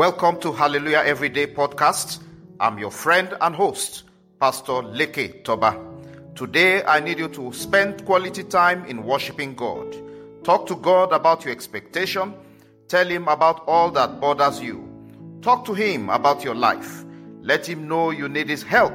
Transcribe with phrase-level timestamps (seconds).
[0.00, 2.22] Welcome to Hallelujah Everyday Podcast.
[2.58, 4.04] I'm your friend and host,
[4.40, 5.78] Pastor Leke Toba.
[6.34, 9.94] Today, I need you to spend quality time in worshiping God.
[10.42, 12.32] Talk to God about your expectation.
[12.88, 14.88] Tell Him about all that bothers you.
[15.42, 17.04] Talk to Him about your life.
[17.42, 18.94] Let Him know you need His help.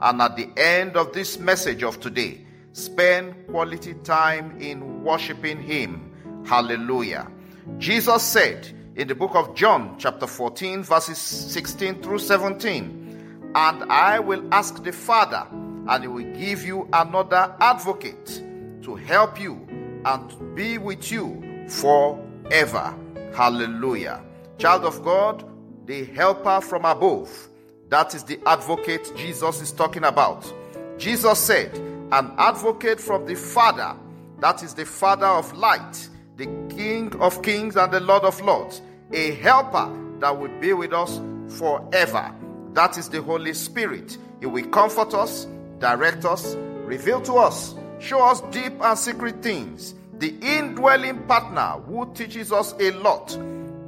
[0.00, 6.44] And at the end of this message of today, spend quality time in worshiping Him.
[6.46, 7.32] Hallelujah.
[7.78, 13.52] Jesus said, in the book of John, chapter 14, verses 16 through 17.
[13.54, 18.42] And I will ask the Father, and he will give you another advocate
[18.82, 19.66] to help you
[20.06, 22.96] and be with you forever.
[23.34, 24.22] Hallelujah.
[24.58, 25.44] Child of God,
[25.86, 27.48] the helper from above.
[27.90, 30.50] That is the advocate Jesus is talking about.
[30.96, 31.74] Jesus said,
[32.12, 33.94] An advocate from the Father,
[34.40, 38.82] that is the Father of light the King of kings and the Lord of lords,
[39.12, 39.90] a helper
[40.20, 41.20] that will be with us
[41.58, 42.34] forever.
[42.72, 44.18] That is the Holy Spirit.
[44.40, 45.46] He will comfort us,
[45.78, 46.54] direct us,
[46.84, 49.94] reveal to us, show us deep and secret things.
[50.18, 53.36] The indwelling partner who teaches us a lot.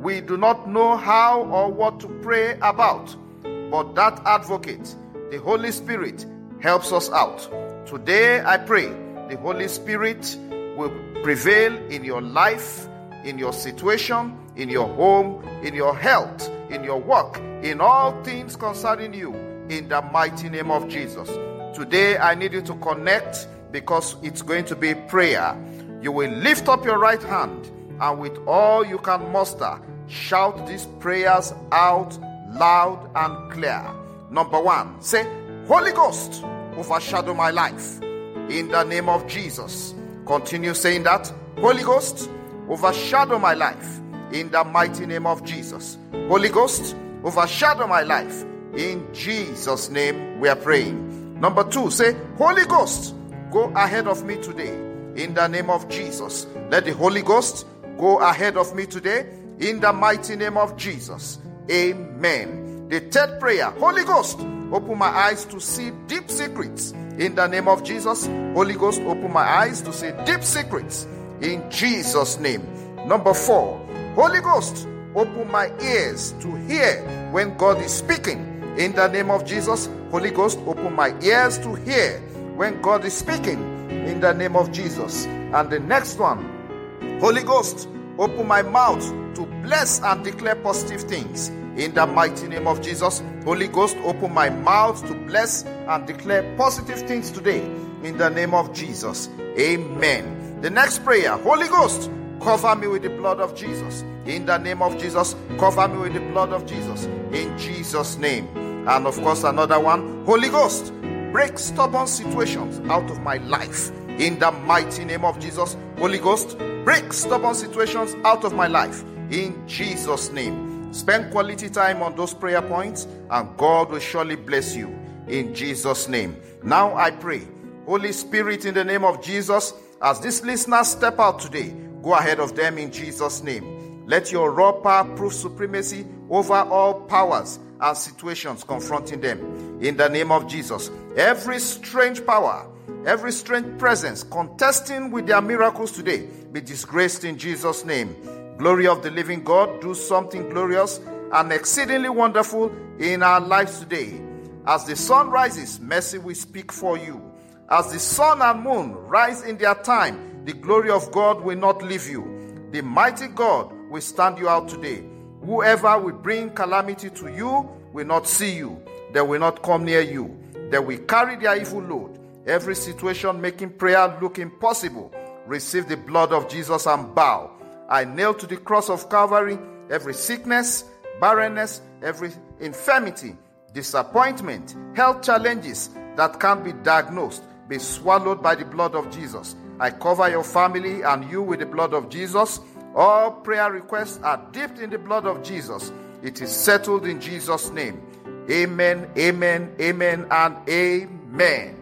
[0.01, 4.95] We do not know how or what to pray about, but that advocate,
[5.31, 6.25] the Holy Spirit,
[6.61, 7.49] helps us out.
[7.87, 8.87] Today I pray
[9.29, 10.37] the Holy Spirit
[10.77, 12.89] will prevail in your life,
[13.25, 18.57] in your situation, in your home, in your health, in your work, in all things
[18.57, 19.35] concerning you,
[19.69, 21.29] in the mighty name of Jesus.
[21.77, 25.57] Today, I need you to connect because it's going to be prayer.
[26.01, 30.87] You will lift up your right hand and with all you can muster, shout these
[31.01, 32.17] prayers out
[32.53, 33.85] loud and clear.
[34.31, 35.27] Number one, say,
[35.67, 36.45] Holy Ghost,
[36.77, 38.01] overshadow my life
[38.49, 39.95] in the name of Jesus.
[40.27, 41.33] Continue saying that.
[41.59, 42.31] Holy Ghost,
[42.69, 44.01] overshadow my life
[44.33, 45.99] in the mighty name of Jesus.
[46.13, 48.45] Holy Ghost, overshadow my life.
[48.77, 51.41] In Jesus' name, we are praying.
[51.41, 53.15] Number two, say, Holy Ghost,
[53.51, 54.75] go ahead of me today.
[55.17, 56.47] In the name of Jesus.
[56.71, 57.67] Let the Holy Ghost
[57.99, 59.27] go ahead of me today.
[59.59, 61.39] In the mighty name of Jesus.
[61.71, 62.89] Amen.
[62.89, 64.39] The third prayer, Holy Ghost,
[64.73, 69.33] open my eyes to see deep secrets in the name of Jesus, Holy Ghost, open
[69.33, 71.05] my eyes to see deep secrets.
[71.41, 72.67] In Jesus' name.
[73.07, 73.79] Number four,
[74.15, 78.45] Holy Ghost, open my ears to hear when God is speaking.
[78.77, 82.19] In the name of Jesus, Holy Ghost, open my ears to hear
[82.57, 83.61] when God is speaking.
[83.91, 85.27] In the name of Jesus.
[85.27, 87.89] And the next one, Holy Ghost,
[88.19, 89.03] open my mouth
[89.35, 91.49] to bless and declare positive things.
[91.77, 96.43] In the mighty name of Jesus, Holy Ghost, open my mouth to bless and declare
[96.57, 97.65] positive things today.
[98.03, 99.29] In the name of Jesus.
[99.57, 100.48] Amen.
[100.61, 102.11] The next prayer, Holy Ghost,
[102.41, 104.03] cover me with the blood of Jesus.
[104.27, 107.05] In the name of Jesus, cover me with the blood of Jesus.
[107.33, 108.49] In Jesus' name.
[108.89, 110.93] And of course, another one, Holy Ghost,
[111.31, 113.93] break stubborn situations out of my life.
[114.19, 119.05] In the mighty name of Jesus, Holy Ghost, break stubborn situations out of my life.
[119.31, 120.93] In Jesus' name.
[120.93, 124.89] Spend quality time on those prayer points, and God will surely bless you
[125.29, 126.37] in Jesus' name.
[126.65, 127.47] Now I pray,
[127.87, 132.39] Holy Spirit, in the name of Jesus, as these listeners step out today, go ahead
[132.39, 134.07] of them in Jesus' name.
[134.07, 139.81] Let your raw power prove supremacy over all powers and situations confronting them.
[139.83, 142.67] In the name of Jesus, every strange power,
[143.07, 148.17] every strange presence contesting with their miracles today be disgraced in Jesus' name.
[148.57, 151.01] Glory of the living God, do something glorious
[151.33, 154.21] and exceedingly wonderful in our lives today.
[154.67, 157.28] As the sun rises, mercy will speak for you.
[157.71, 161.83] As the sun and moon rise in their time, the glory of God will not
[161.83, 162.25] leave you.
[162.73, 165.05] The mighty God will stand you out today.
[165.45, 168.83] Whoever will bring calamity to you will not see you.
[169.13, 170.35] They will not come near you.
[170.71, 172.19] They will carry their evil load.
[172.47, 175.13] Every situation making prayer look impossible,
[175.47, 177.51] receive the blood of Jesus and bow.
[177.91, 179.59] I nailed to the cross of Calvary
[179.91, 180.85] every sickness,
[181.21, 182.31] barrenness, every
[182.61, 183.37] infirmity,
[183.75, 189.55] disappointment, health challenges that can't be diagnosed, be swallowed by the blood of Jesus.
[189.79, 192.61] I cover your family and you with the blood of Jesus.
[192.95, 195.93] All prayer requests are dipped in the blood of Jesus.
[196.23, 198.03] It is settled in Jesus' name.
[198.51, 201.77] Amen, amen, amen, and amen.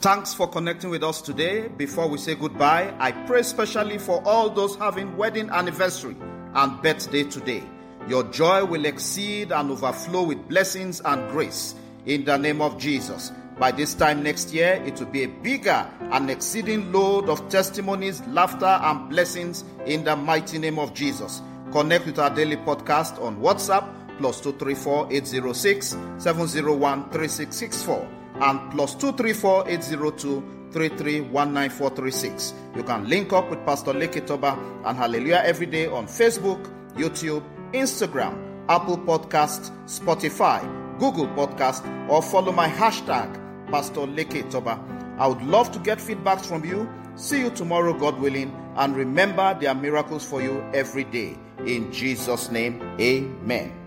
[0.00, 1.68] Thanks for connecting with us today.
[1.68, 6.16] Before we say goodbye, I pray specially for all those having wedding anniversary
[6.54, 7.62] and birthday today.
[8.06, 11.74] Your joy will exceed and overflow with blessings and grace
[12.04, 13.32] in the name of Jesus.
[13.58, 18.20] By this time next year, it will be a bigger and exceeding load of testimonies,
[18.26, 21.40] laughter, and blessings in the mighty name of Jesus.
[21.70, 28.08] Connect with our daily podcast on WhatsApp plus 234 806 701 3664
[28.40, 30.42] and plus 234 802
[30.72, 32.52] 3319436.
[32.76, 37.44] You can link up with Pastor Leke Toba and Hallelujah every day on Facebook, YouTube,
[37.72, 38.36] Instagram,
[38.68, 40.60] Apple Podcast, Spotify,
[40.98, 43.43] Google Podcast, or follow my hashtag
[43.74, 44.78] Pastor Leke Toba.
[45.18, 46.88] I would love to get feedbacks from you.
[47.16, 51.36] See you tomorrow, God willing, and remember there are miracles for you every day.
[51.66, 53.83] In Jesus' name, amen.